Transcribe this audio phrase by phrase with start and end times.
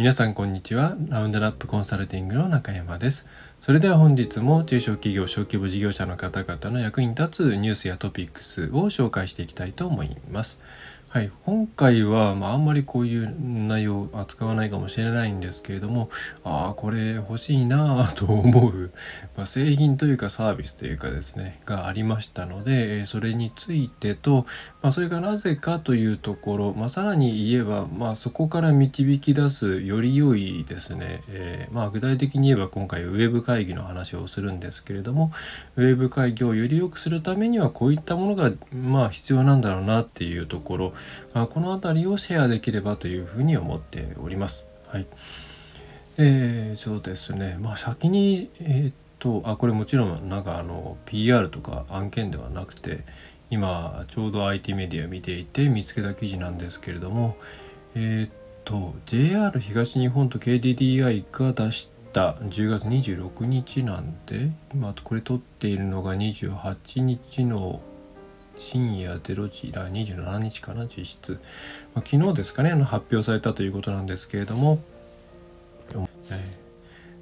[0.00, 0.96] 皆さんこんにちは。
[1.10, 3.26] ラウンドラップコンサルティングの中山です。
[3.60, 10.58] それでは本日も中小企業小規模事業者の方々の役に立つニュースやトピックスを紹介していきたいと思います。
[11.12, 16.08] はい、今回は、まあ、あんまりこういう内容を扱わないかもしれないんですけれども
[16.44, 18.92] ああこれ欲しいなあと思う、
[19.36, 24.46] まあ、製品というかサービスというかですねがありましたのでそれについてと、
[24.82, 35.32] まあ、それがなぜかというところ、まあ、さらに言えば、まあ、そこから導き出すより良いですね、えー、まあ、具体的に言えば今回ウェブ会議の話をするんですけれども
[35.74, 40.92] ウェブ会議をより良くするためにはこういったものが、まあ、必要なんだろうなっていうところ。
[41.32, 44.66] この辺りをシェアできればというふうに思っております。
[44.88, 45.06] はい、
[46.16, 53.04] えー、そうですねまあ先にえー、っとあこれもちろんなんかあの PR とか案件ではなくて
[53.50, 57.36] 今ちょうど IT メディア見ていて見つけた記事なんですけれども
[57.94, 58.30] えー、っ
[58.64, 67.80] と JR 東日本と KDDI が出した10月26日なんで今これ撮っているのが28日の
[68.60, 71.40] 深夜0時だ27日かな実質、
[71.94, 74.80] まあ、昨日ですかね発表されたということなんですけれども、
[76.30, 76.60] え、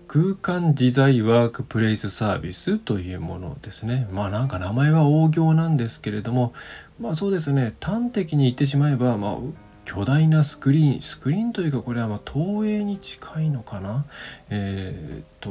[0.08, 4.08] 空間自在ワークプレイスサービスというものですね。
[4.10, 6.54] まあなんか名前は大行なんですけれども。
[6.98, 7.74] まあそうですね。
[7.80, 9.36] 端的に言ってしまえばまあ
[9.84, 14.06] 巨大なスクリーンスクリーンというかこれはま投影に近いのかな。
[14.50, 15.50] えー、っと、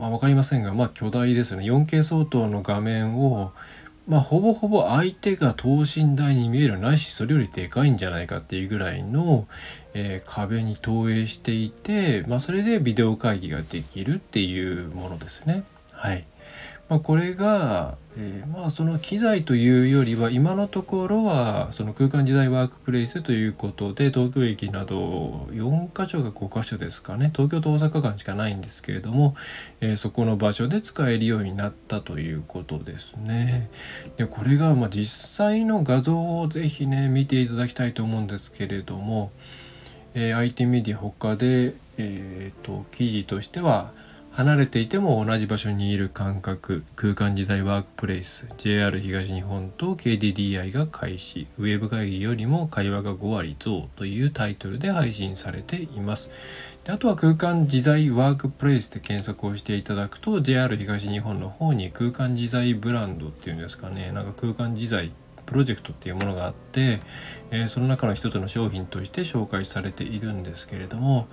[0.00, 1.64] まあ、分かりませんがまあ巨大ですね。
[1.64, 3.52] 4K 相当の画面を
[4.06, 9.46] まあ、ほぼほぼ相手が等身大に見えるないしそれよりでかいんじゃないかっていうぐらいの、
[9.94, 15.64] えー、壁に投影していて、まあ、それでビデオ会議ができるっていうものですね。
[15.92, 16.24] はい。
[16.92, 29.34] まあ、これが、えー、まあその機材というよりは今のところはその空間時代ワークプレイスということで東京駅など4か所が5か所ですかね東京と大阪間しかないんですけれども、
[29.80, 33.70] えー、そこの場所で使えるようになったということですね。
[34.18, 39.32] でこれがまあ実際の画像をぜひね見ていただきたいと思うんですけれども、
[40.12, 43.92] えー、IT メディア他で、えーと記事としては
[44.32, 56.30] 離れていても同じ場所にいる感覚空間自在ワークプレイス JR 東日本と KDDI が開始ウェブ会議よりも会話が5割増というタイトルで配信されています。
[56.84, 64.12] であとは空間自在ワークプレイスで検索をしていただくと JR 東日本の方に空間自在ブランドっていうんですかね。
[64.12, 65.12] なんか空間自在
[65.44, 67.02] プロジェクトっていうものがあって、
[67.50, 71.28] えー、その中の一つの商品として紹介されているんですけれども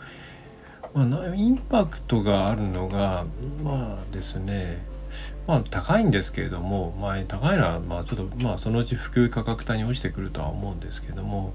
[0.93, 3.25] まあ、インパクトがあるのが
[3.63, 4.87] まあですね。
[5.47, 11.53] まあ高いんですけれども、まあ、高いのはまあちょっとまあそのうち普及価格帯に落ちてくるとは思うんですけども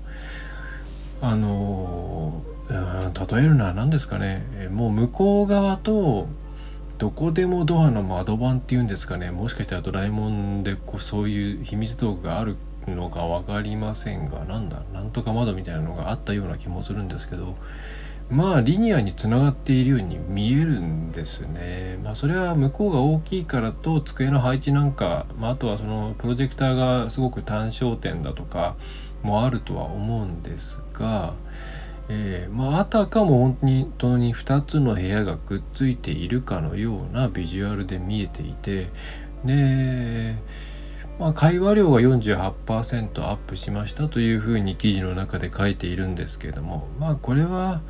[1.20, 4.68] あの例えるのは何ですかね。
[4.72, 6.26] もう向こう側と
[6.98, 9.30] どこでもドアの窓番っていうんですかね。
[9.30, 12.56] もしかしたらドラえもんでこうそういう秘密道具がある
[12.86, 17.54] のか分かりませんがなんだなんとか窓みたいなのがあったような気もするんですけど
[18.30, 21.98] まあリニアにつながっているように見えるんですね。
[22.02, 28.76] まあそれは向こうが大きいからと机の配置なんか、まあ、あとはそのプロジェクターがすごく単焦点だとか
[29.22, 31.34] もあるとは思うんですが、
[32.08, 38.90] えー、まああたかも本当に2つの部屋がくっついているかのようなビジュアルで見えていて
[39.44, 40.36] で
[41.18, 47.82] まあ、会話量が48%アップしましたというふうに記事の中で書いているんですけれどもまあこれは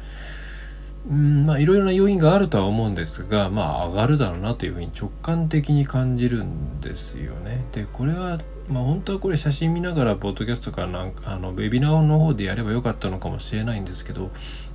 [1.09, 7.67] うんまあいろいろな要因があるとは思うんですがまあ上がるだろうなというふうに直感的に感じるんですよね。
[7.73, 14.31] でこれはまあ本当はこれ写真見ながらポッドキャストかなんかあのウェビナーの方でやればよかったのかもしれないんですけど、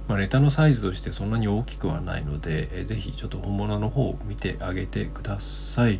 [0.07, 5.99] まあ、ネタのサイズとしてそんなに大きくはないので是非ちょっと本物の方を見てあげてください。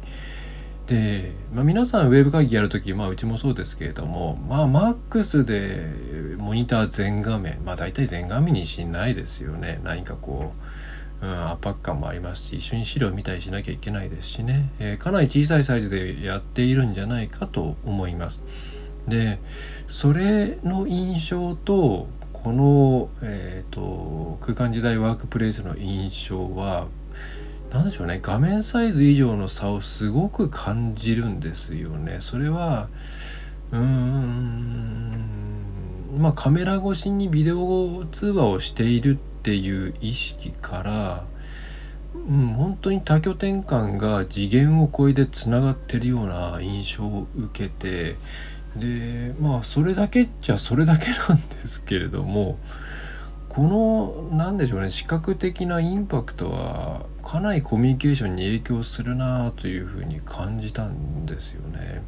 [0.90, 5.86] で、まあ、皆さんウェブ会議やるとき、まあ、うちもそうですけれども、まあ、マックスで
[6.40, 9.80] モニター全画面、まあ、大体全画面にしないですよね。
[9.84, 10.52] 何かこ
[11.22, 18.42] う、うん、圧迫感もありますし、一緒に資料見たりしなきゃいけないですしね、えー、かなり小さいサイズでやっているんじゃないかと思います。
[19.08, 19.40] で、
[19.86, 26.88] それの印象と、この、えーと空間時代ワークプレイスの印象は
[27.72, 32.18] 何でしょうね画面サイズ以上の差をすごく感じるんですよね。
[32.20, 32.90] それは
[33.72, 35.30] うーん
[36.18, 41.26] まあカメラ越しにビデオ通話をしているっていう意識から、
[42.16, 48.16] うん、本当に多拠点間が次元を超えてつながってるような印象を受けて
[48.76, 52.58] でまあそれだけっちゃそれだけなんですけれども
[53.50, 62.04] この何でしょうね視覚的なインパクトはかなりコミュニケーションに影響するなというふうに感じたんですよね。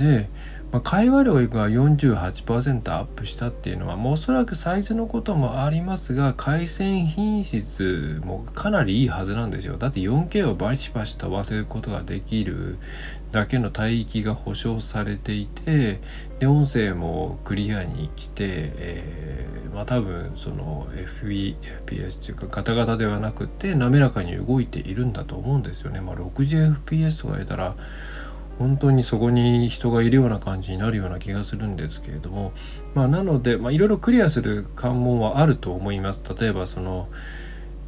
[0.00, 0.30] で、
[0.72, 12.78] まあ、会話量が48%アップしたっていうのはもうおそらくサイズのこともありますが回線品質もかなりいいはずなんですよだって 4K をバシバシ飛ばせることができる
[13.30, 16.00] だけの帯域が保証されていて
[16.38, 19.29] で音声もクリアに来て、えー、
[19.80, 26.02] まあ多分その FPS というかガタガタではなくて滑らかに動いているんだと思うんですよね。
[26.02, 27.76] まあ、60fps とか言ったら
[28.58, 32.52] 本当にそこに人がいるような感じになるような気がするんですけれども
[32.94, 37.08] まあなので、いろいろクリアする関門はあると思います例えばその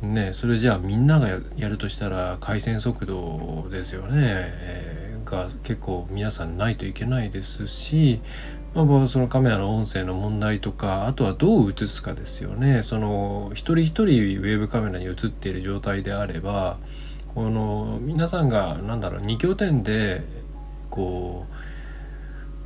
[0.01, 8.23] ねそれじゃあみんながやるとしたら回線速度ですよね、えー、が結構皆さんないといけないですし
[8.75, 12.83] まあ、そのカメラの音声の問題とかあとはどう映すかですよね。
[12.83, 16.79] その一人一人ウェブカメラに映っている状態であれば
[17.35, 20.23] この皆さんが何だろう2拠点で
[20.89, 21.55] こう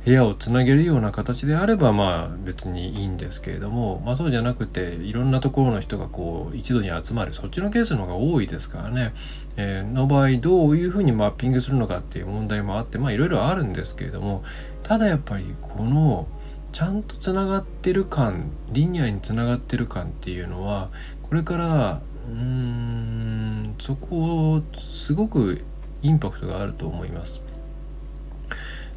[0.07, 9.13] 部屋をつなげるような形であればまあ別にいいんですけれども、まあ、そうじゃなくていろんなところの人がこう一度に集まるそっちのケースの方が多いですからね、
[9.57, 14.45] えー、の場合どういうふうにマッピングするのかっていう問題もあってまあいろいろあるんですけれども
[14.81, 16.25] ただやっぱりこの
[16.71, 20.89] ちゃんとつながってる感リニアにつながってる感っていうのは
[21.21, 25.65] これからうーんそこをすごく
[26.01, 27.46] インパクトがあると思います。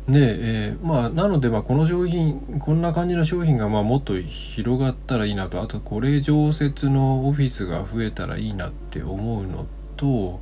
[0.08, 5.62] で、えー、まあなのでまあこの商品こんな感じの商品がまあもっと広がったらいいなと。
[5.62, 9.66] あとこれ常設のオフィスが増えたらいいなって思うの
[9.96, 10.40] と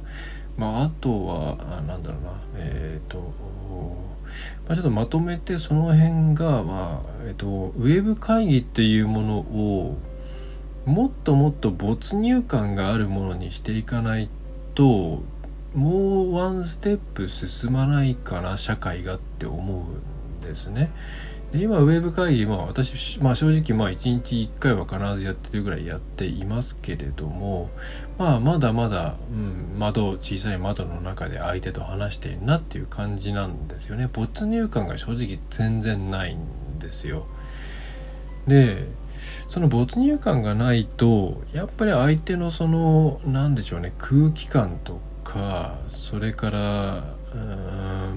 [0.56, 2.42] まああとはあなんだろうな。
[2.56, 3.18] えっ、ー、と、
[4.66, 7.46] まあ、ちょっとまとめてその辺がまあえっ、ー、と
[7.76, 9.98] ウェブ会議っていうものを
[10.86, 14.30] もっともっと没入感があるものにしていかない
[14.74, 15.22] と
[15.78, 20.90] もうワンステップ進まないかな社会がって思うんですね。
[21.52, 27.70] で今ウェブ会議まあ私、まあ、正直まあ1日1回は必ずやってるぐらいやっていますけれども
[28.18, 34.10] まあまだまだ、うん、窓小さい窓の中で相手と話しているなっていう感じなんですよね。
[34.12, 37.24] 没入感が正直全然ないんですよ。
[38.48, 38.84] で
[39.48, 47.04] その没入感がないとやっぱり相手のその何でしょうね空気感とかそれから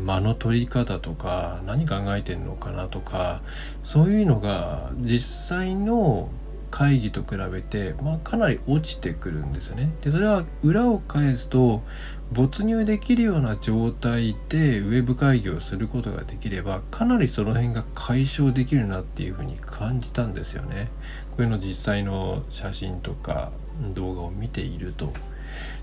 [0.05, 3.41] 間の取り方とか何考えてんのかなとか
[3.83, 6.29] そういうのが実際の
[6.69, 9.91] 会議と比べて、まあ、かなり落ちてくるんですよね。
[9.99, 11.83] でそれは裏を返すと
[12.31, 20.89] 没入できるような状態でウェブ会議をすることができればかなりその辺が解消できるなっていうふうに感じたんですよね。
[21.35, 23.51] これの実際の写真とか
[23.93, 25.11] 動画を見ていると。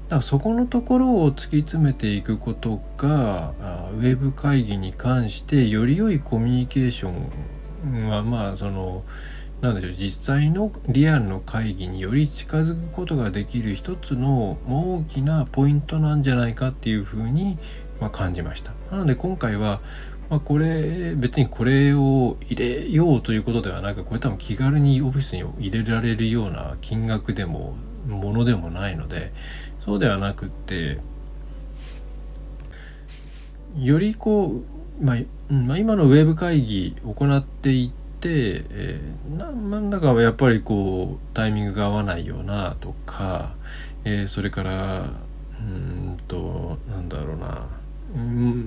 [0.08, 3.52] だからそこのところを突き詰めていくことが
[3.94, 9.04] ウェブ会議に関してより良いコミュニケーションはまあその
[9.60, 17.58] なんでしょう実際のリアルの会議により近づくことができる一つの大きなポイントなんじゃないかっていうふうに、
[18.00, 18.72] まあ、感じました。
[18.90, 19.80] なので今回は
[20.30, 29.32] まあ、これ別にこれを入れようということではなくこれ多分気軽にオフィスに入れられるような金額でもものでもないので
[29.88, 30.98] そうではなくって
[33.78, 34.60] よりこ
[35.00, 35.16] う、まあ、
[35.50, 37.90] まあ、今のウェブ会議行っていっ
[38.20, 38.28] て、
[38.68, 43.54] えー、なんだかやっぱりこうタイミングが合わないようなとか、
[44.04, 45.10] えー、それから
[45.58, 47.77] うんとなんだろうな。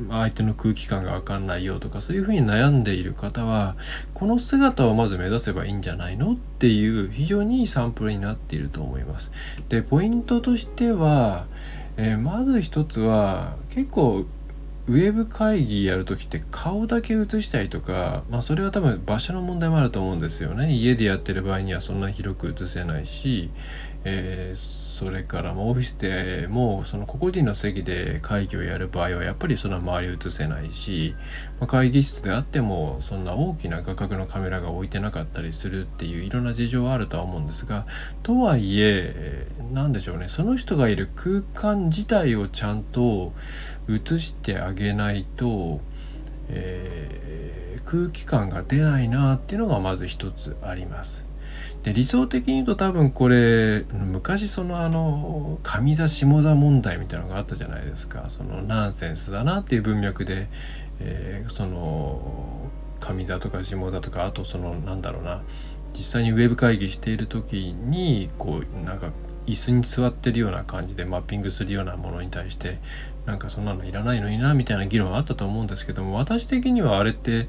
[0.09, 3.75] 相手の空気感が分かんないよとかそういうふうに悩んでいる方は
[4.13, 9.31] この姿をまず目指せばいいんじゃないのっていう非常にいいサンプルになっていると思います。
[9.69, 11.47] でポイントとしては、
[11.97, 14.25] えー、まず一つは結構
[14.87, 23.51] ウェブ会議やる時って顔だけ映したりとか、まあ、それは多分場所の問題もあると思うんですよね家でやってる場合にはそんな広く映せないし、
[24.03, 31.15] えーそれからオフィスでもその個々人の席で会議をやる場合はやっぱりそんな周り映せないし、
[31.59, 37.87] ま、会議室であってもそんな大きな画角のカメラが置いてなかったりするっていういろんな事情はあるとは思うんですが
[38.21, 43.33] とはいえ何でしょうねその人がいる空間自体をちゃんと
[43.89, 45.81] 映してあげないと、
[46.47, 51.30] えー、空気感が出ないなっていうのがまず一つあります。
[51.83, 58.25] で理想的に言うと多分これ昔そのあの上座下座問題みたいなのがあったじゃないですか。
[58.29, 60.47] そのナンセンスだなっていう文脈で、
[60.99, 65.41] えー、その上座とか下座とかあとそのなんだろうな。
[65.93, 69.11] 実際にウェブ会議している時にこうなんか
[69.45, 72.79] 椅子に座ってるような感じでマッピングするようなものに対して
[73.25, 77.47] なんかそんなのいらないのになみたいな議論はあったと思うんですけども私的にはあれって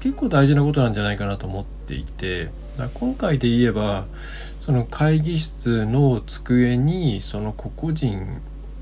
[0.00, 2.50] 結構大事なことなんじゃないかなと思っていて
[2.88, 4.06] 今回で言えば
[4.60, 8.40] その会議室の机にその個々人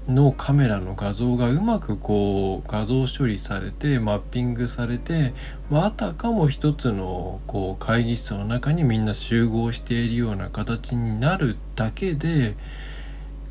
[0.08, 5.34] のカメラの画像がうまくこう画像処理されてマッピングされて、
[5.70, 12.56] まあ、あたかも一つのこう会議室の中にみんな集合しているような形になるだけで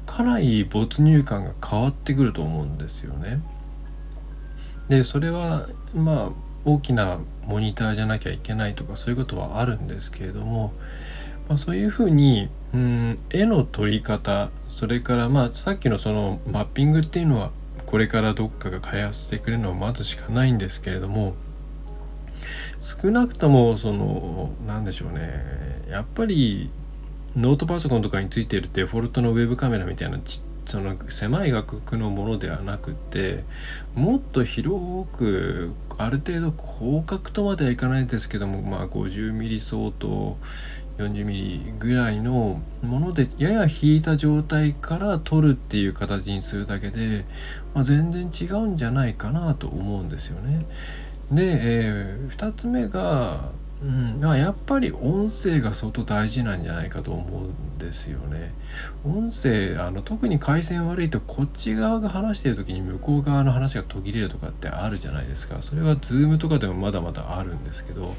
[0.07, 3.41] かなり没入感が変わってくると思うんですよね。
[4.87, 10.73] でそれはまあ大きなモニターじゃなきゃいけないとかそういうことはあるんですけれども、
[11.47, 17.51] まあ、そういうふうにうん絵の撮り方それからまあさっきのそのマッピングっていうのは
[17.85, 21.35] これからどっかが開発してくれるのを待つしかないんですけれども
[22.79, 26.69] 少なくともその何でしょうねやっぱり
[27.37, 33.45] ノートパソコンとかについているデフォルトのウェブカメラみたいなちっその狭い画角のものではなくて
[33.95, 40.37] もっと広くある程度広角とまではいかないですけどもまあ 50mm 相当
[40.97, 47.25] 40mm ぐらいのものでやや引いた状態から撮るっていう形にするだけで、
[47.73, 50.65] まあ、全然違うんじゃないかなと思うんですよね。
[51.31, 58.55] で、えー、2つ目がうん、あやっぱり音声が相当大事なんじゃないかと思うんですよね。
[59.05, 65.61] 音声あの特に回線悪いとこっち側が話してる時に向こう側の話が途切れるとかってあるじゃないですか。
[65.61, 68.15] それは Zoom とかでもまだまだあるんですけど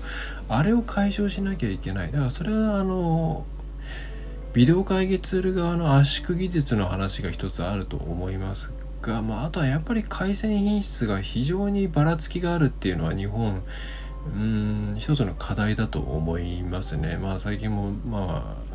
[0.48, 2.12] あれを解消しなきゃいけない。
[2.12, 3.44] だからそれはあの
[4.52, 8.72] ビデオ会議ツール側の圧縮技術の話が一つあると思います
[9.02, 13.62] が、まあ、あとはやっぱり回線品質が非常にばらつきがあるっていうのは日本
[14.26, 17.16] うん一つの課題だと思いますね。
[17.16, 18.68] まあ最近もまあ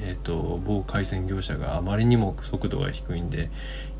[0.00, 3.50] えーと、某回線業者があまりにも速度が低いんで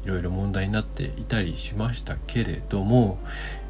[0.04, 3.18] いろいろ問題になっていたりしましたけれども、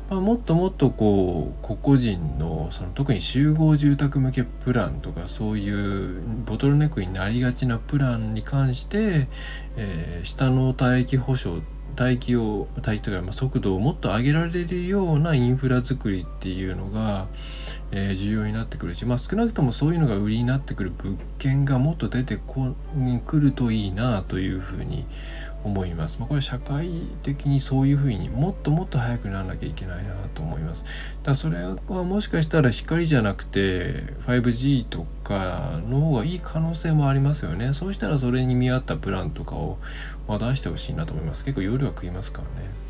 [0.08, 9.28] まあ、もっともっとこう個々人のその特に集合住宅向けプランとかそういうボトルネックになりがちなプランに関して、
[9.76, 11.60] えー、下の帯域保証
[12.00, 17.26] 帯域を帯というか速度をもっと上げられるようなインフラ作りっていうのが、
[17.90, 22.75] えー、重要になってくるし、まあ、少なくともそういうのが売りになってくる物件がもっと出てこ
[23.26, 25.07] くるといいなというふうに
[25.64, 26.18] 思います。
[26.18, 26.88] まあ、これ社会
[27.22, 30.84] 的にそういうふうにもっともっと早くならなきゃいけないなと思います。
[31.22, 37.72] だそれはもしかしたら光じゃなくて 5G とかの方がいい可能性もありますよね。
[37.72, 39.78] そうしたらそれに見合ったプランとかを、
[40.28, 41.44] ま、出してほしいなと思います。
[41.44, 42.88] 結構容量は食いますからね。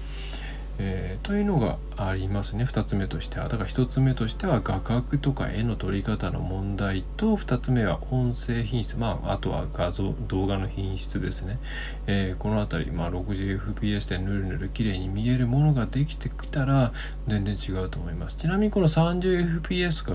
[0.78, 2.64] えー、というのがありますね。
[2.64, 3.48] 2つ目としては。
[3.48, 8.96] だから1つ目としては画角とか絵の撮り方の問題と2つ目は音声品質。
[8.96, 11.58] まああとは画像動画の品質ですね、
[12.06, 16.92] えー、この辺り、まあ、60fps でぬるぬる綺麗に見えるものができてきたら
[17.26, 18.36] 全然違うと思います。
[18.36, 20.12] ちなみにこの 30fps か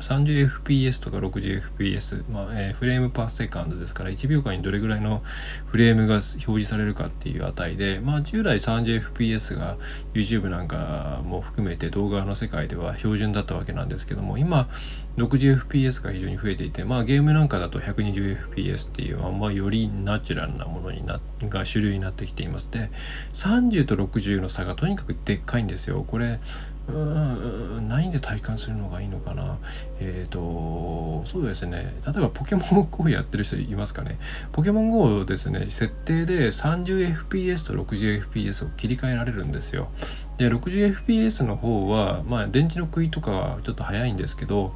[0.00, 5.22] 30fps とか 60fps、まあえー、 frame per second ですから1秒間にどれぐらいの
[5.66, 9.76] フレームが表示されるかっていう値でまあ従来 30fps が
[10.12, 14.68] YouTube なんかも含めて動画の世界では標準だったわけなんですけども今
[15.16, 22.70] 60fps が非常に増えていてまあゲームなんかだと 120fps っていうあんまよりナチュラルなものになが主流になってきています。
[22.70, 22.90] で
[23.34, 26.04] 30と60の差がとにかくでっかいんですよ。
[26.06, 26.40] これ
[26.88, 29.58] うん何で体感するのがいいのかな。
[30.00, 31.96] えっ、ー、とそうですね。
[32.04, 34.18] 例えばポケモン GO やってる人いますかね。
[34.52, 35.66] ポケモン GO ですね。
[35.70, 39.88] 設定で 30fps と 60fps を切り替えられるんですよ。
[40.36, 44.74] で 60fps の方はまあ電池の食いとかはちょっと早いんですけど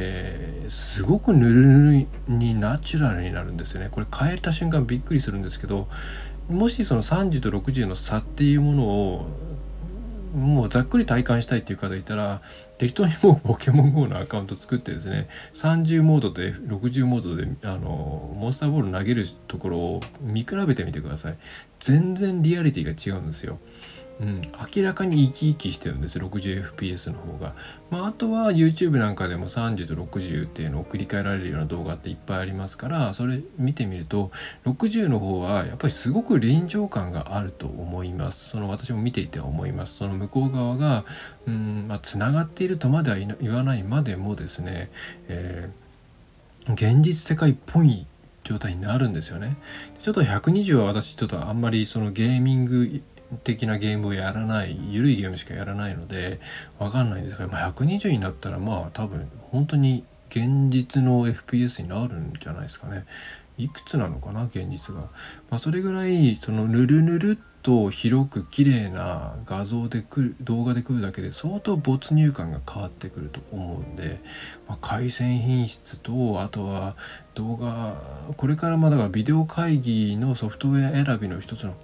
[0.00, 3.88] えー、すごくぬるぬるにナチュラルになるんですよね。
[3.90, 5.88] これ変えた瞬間びっくりするんですけど
[6.48, 9.26] もしその30と60の差っていうものを
[10.38, 12.40] もうざっくり体感したいっていう方いたら
[12.78, 21.38] 適当にもうポケモン GO のアカウント作ってですね30モードで60モードであのモンスターボール投げるところを見比べてみてください。
[21.80, 23.58] 全然リアリティが違うんですよ。
[24.20, 24.42] うん、
[24.74, 27.54] 明らかに生き生きしてるんです 60fps の方が、
[27.90, 34.32] まあ、あとは YouTube なんかでも30と60っていうのを繰り返られるような動画っていっぱいありますからそれ見てみると
[34.64, 38.50] 60の方はやっぱりすごく臨場感があると思います。
[38.50, 39.96] その私も見ていて思います。
[39.96, 41.04] その向こう側が
[41.46, 44.90] うんまあつながっているとまでは言わないまでもですね、
[45.28, 48.06] えー、現実世界っぽい
[48.42, 49.56] 状態になるんですよね。
[50.02, 53.00] ちょっと120は私ちょっとあんまりそのゲーミング
[53.44, 56.40] 的なゲームをやらない緩いゲームしかやらないので
[56.78, 63.06] 分かんないんですが、まあ、120になったらまあ多分本当に現実の FPS になるんじゃないですかね。
[63.56, 65.02] いくつなのかな現実が、
[65.50, 74.20] まあ、それぐらいそのぬるぬるっと広く綺麗な画像で来る動画で来るだけで相当没入感が変わってくると思うんで、
[74.68, 76.96] まあ、回線品質とあとは
[77.34, 78.00] 動画
[78.36, 81.74] これからまだがビデオ会議のソフトウェア選びの一つの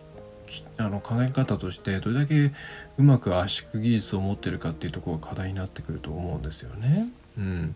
[0.79, 2.53] あの考え方としてどれだけ
[2.99, 7.09] うまく圧縮技術を持ってるかっていうとこが課題になってくると思うんですよね。
[7.37, 7.75] うん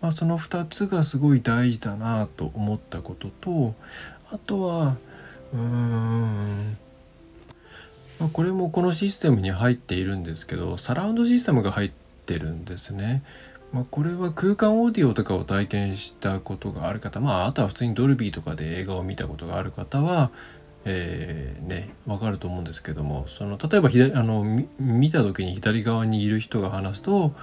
[0.00, 3.74] まあ、その2つがすごい大事だなと思ったことと
[4.30, 4.96] あとは
[5.52, 6.76] うーん
[8.20, 11.90] ま、これもこのシステムに入っているんですけどサラウンドシステムが入っ
[12.26, 13.24] てるんですね。
[13.72, 20.32] まあ、これは空間オーディオとかを体験したことがある方、まあ、あとは普通にドルビーとかで映画を見たことがある方は、
[20.84, 24.44] えー、ね、わかると思うんですけどもその例えば左あの
[24.78, 27.34] 見た時に左側にいる人が話すと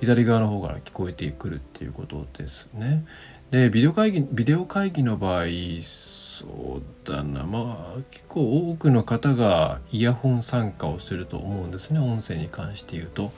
[0.00, 3.04] 左側の方から聞こえてくるっていうことですね。
[3.50, 5.44] でビデオ会議ビデオ会議の場合
[5.82, 13.32] そうだなまあ結構多くの方がイヤホン参加をすると思うんですね音声に関して言うと。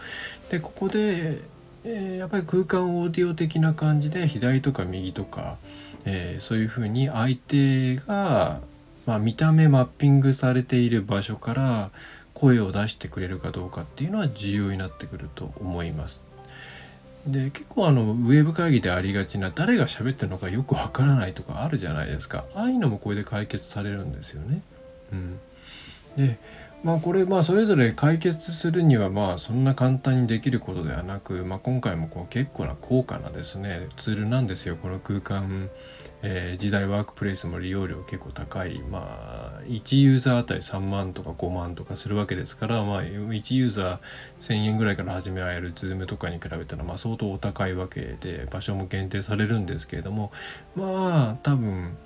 [0.50, 1.40] でここで、
[1.84, 5.56] えー、やっぱり空間オーディオ的な感じで左とか右とか、
[6.04, 8.60] えー、そういうふうに相手が、
[9.06, 11.90] まあ、見た目マッピングされている場所から
[12.34, 16.22] 声を出してくれるかどうかっていうのは重要になってくると思います。
[17.26, 24.62] で結構あのウェブ会議でありがちな誰が喋ってるのかよくわからないとかあるじゃないですかああいうのもこれで解決されるんですよね。
[25.12, 25.38] うん、
[26.16, 26.38] で
[26.82, 34.76] まあこれまあそれぞれ解決するにはまあそんな簡単にできることではなく、まあ、今回もこう結構な高価なですねツールなんですよ。
[34.76, 35.70] この空間
[36.22, 38.80] えー、時代ワークプレイスも利用料結構高い。
[38.80, 43.98] まあ1ユーザーあたり3万とか5万とかするわけですからまあ1ユーザー
[44.40, 50.32] 1000円ぐらいから始められる Zoom とかに比べたらまあ相当お高いわけで場所も限定されるんですけれども
[50.74, 51.96] まあ多分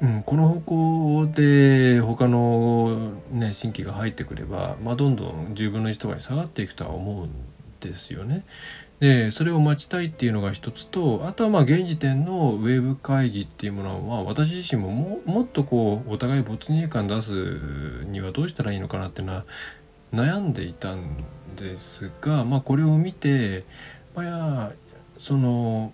[0.00, 7.30] うん、この方向で他の、ね、新規が入ってくれば、まあ、どんどん10分の1とかに下がっていくとは思うん
[7.80, 8.44] ですよね。
[9.00, 19.46] でそれを待ちたいっていうのが一つとあとはまあ現時点のウェブ会議っていうものは私自身もももっとこうお互い没入感出すにはどうしたらいいのかなっていうのは
[20.12, 21.24] 悩んでいたん
[21.56, 23.64] ですが、まあ、これを見て、
[24.14, 24.72] まあ、や
[25.18, 25.92] その、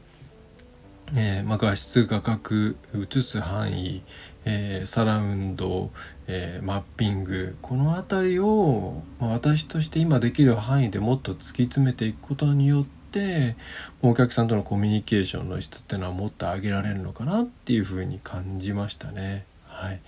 [1.14, 4.02] えーまあ、画質画角映す範囲、
[4.44, 5.90] えー、サラウンド、
[6.26, 13.56] えー、マッピングこの辺りを、まあ、私として今できる範囲でもっと突き詰めていくことによって
[14.02, 19.46] お客さんとのコミュニケーションの質っていうのはもっと上げられるのかなっていうふうに感じましたね。
[19.66, 20.00] はい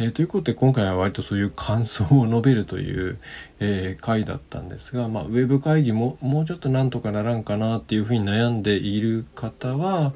[0.00, 3.18] えー、ということで今回は割とそういう感想を述べるという、
[3.58, 10.14] えー、回だったんですが、まあ、ウェブ会議ももうちょっとなんとかならんかなっていうふうに悩んでいる方は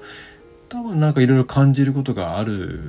[0.70, 2.80] 多分なんかいろいろ感じることがある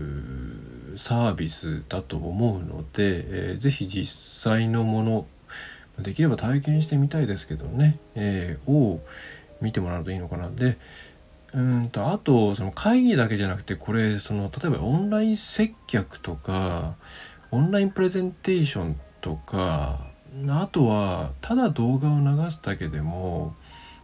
[0.95, 5.27] サービスだと思うので、えー、ぜひ実際のもの
[5.99, 9.01] できれば体験してみたいですけどね、えー、を
[9.59, 10.49] 見てもらうといいのかな。
[10.49, 10.77] で
[11.55, 16.95] うんとあとその会議だけじゃなくてこれその例えばオンライン接客とか
[17.49, 20.01] オンラインプレゼンテーションとか
[20.49, 23.55] あとはただ動画を流すだけでも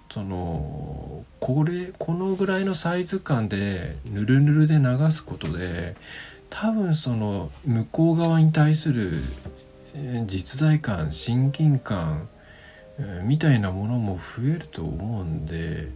[0.09, 5.95] そのこれこのぐらいのサイズ感でぬるぬるで流すことで
[6.49, 9.21] 多分その向こう側に対する
[10.25, 12.29] 実在感親近感
[13.23, 15.89] みたいなものも増えると思うんで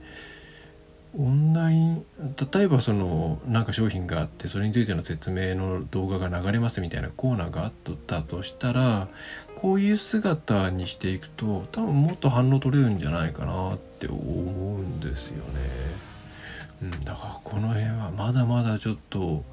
[1.17, 2.05] オンライン
[2.53, 7.71] 例えばそのなんか商品があってそれについての説明の動画が流れますみたいなコーナーがあっ
[8.07, 9.07] たとしたら
[9.55, 16.05] こういう姿にしていくと多分もっと反応取れるんじゃないかなって思うんですよね。
[16.81, 19.45] うん、だからこの辺はまだまだちょっと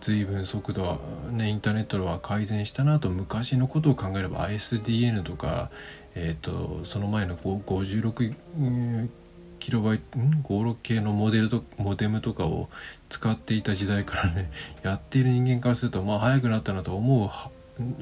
[0.00, 0.98] 随分速度は
[1.30, 5.70] ねインターネットは改善したなと昔のことを考えれば ISDN とか、
[6.14, 8.34] えーと、その前の56
[9.64, 12.68] キロバイト56系のモデルとモデムとかを
[13.08, 14.50] 使っていた時代からね
[14.84, 17.30] やっている人間からするとまあ早くなったなと思う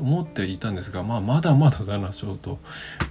[0.01, 2.59] 思っていたんですが、まあ、まだまだだなちょっと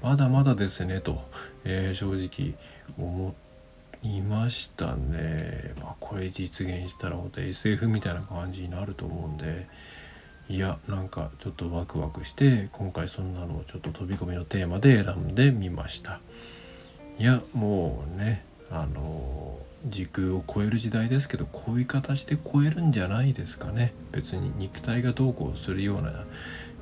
[0.03, 1.23] まだまだですねと、
[1.63, 2.55] えー、正直
[2.99, 3.35] 思
[4.03, 5.73] いましたね。
[5.79, 9.69] まあ、これ実現したら本当 SF みたいな感じになると思うんで
[10.49, 16.19] いやなんかちょっとワクワクして今回そんなのをちょっと飛び込みのテーマで選んでみました。
[17.21, 23.93] いやもうねあの時空を超える時代ですけどこういう形で超えるんじゃないですかね。
[24.11, 26.23] 別に肉体がどうこうするような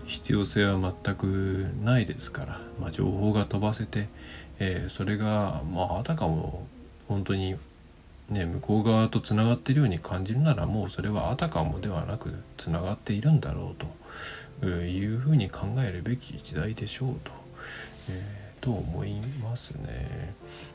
[0.06, 4.08] 必要性は全くないですから、まあ、情報が飛ばせて、
[4.60, 6.66] えー、それがまああたかも
[7.10, 7.58] 本当に
[8.30, 13.76] ね向こう側とつながっているように感じるならもうそれはあたかもではなくつながっているんだろ
[14.62, 17.32] うというふうに考えるべき時代でしょうと、
[18.10, 20.34] えー、と思いますね。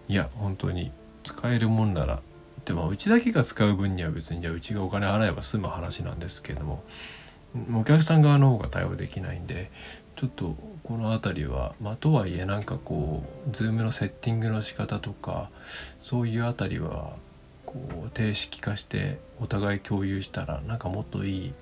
[0.08, 0.92] いや本当に
[1.24, 2.20] 使えるもんなら
[2.64, 6.82] でもうちだけが使う分には別にじゃあうちがお金払えば済む話なんですけども
[7.74, 9.70] お客さん側の方が対応できないんで
[10.16, 15.50] ちょっとこの辺りはまあとはいえなんかこう Zoom のセッティングの仕方とか
[16.00, 17.16] そういうあたりは
[17.66, 21.52] こう定式化してお互い共有したらなんかもっといい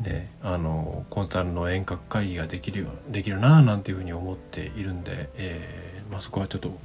[0.00, 6.76] ねあのコンサルの遠隔会議ができるよできるななんていうふうに思っているんで、えーまあ、そこはちょっと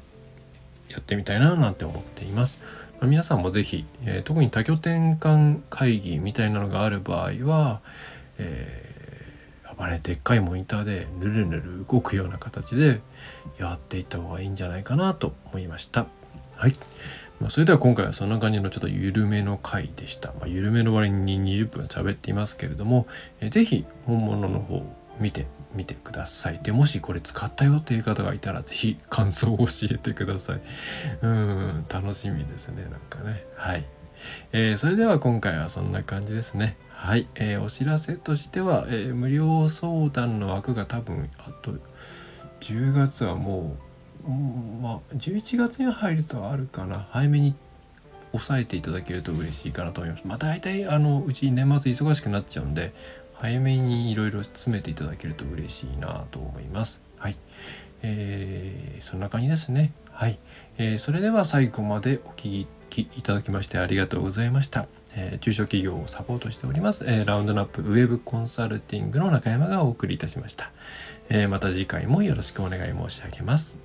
[0.89, 2.59] やってみたいななんて思っています。
[2.99, 7.81] まあ、皆さんも是非、えー、特に多拠点間会議みたいなのがある場合は、
[8.37, 13.01] えー、やっぱねでっかいモニターでぬるぬる動くような形で
[13.57, 16.05] やっていった方がいいんじゃないかなと思いました。
[16.55, 16.73] はい。
[17.39, 20.29] まあ、それでは今回はそんな感じのちょっと緩めの回でした。
[20.39, 23.07] まあ、緩めの割に20分喋っていますけれども、
[23.39, 24.83] えー、ぜひ本物の方を
[25.19, 26.59] 見てみてください。
[26.63, 30.61] で、もしこれ使ったよっていう方がいたら、ぜひ感想を教えてください。
[31.21, 33.45] うん、楽しみですね、なんかね。
[33.55, 33.85] はい。
[34.53, 36.77] えー、それでは今回はそんな感じですね。
[36.89, 41.73] はい、えー、お知らせとしては、えー、無料相談の枠が多分あと
[42.61, 43.84] 10月はもう
[44.27, 47.55] うん、まあ11月に入るとあるかな早めに
[48.31, 50.23] 抑えていただけると嬉しいかなと思います。
[50.25, 52.93] まあ大体あのうち年末忙しくなっちゃうんで
[53.33, 57.01] 早めにいろいろ詰めていただけると嬉しいなと思います。
[57.17, 57.37] はい、
[58.01, 59.93] えー、そんな感じですね。
[60.11, 60.39] はい、
[60.77, 64.87] えー、それでは最後までお聞きいただきましてありがとうございました。
[65.15, 70.71] えー、中小企業をサポートしております、えー、ラウンドナップウェブコンサルティングの中山がお送りいたしました、
[71.29, 73.84] えー、また次回もよろしくお願い申し上げます